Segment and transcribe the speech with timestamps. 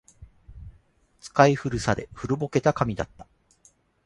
[1.19, 3.27] 使い古され、古ぼけた紙だった